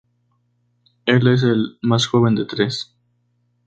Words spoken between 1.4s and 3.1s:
el más joven de tres.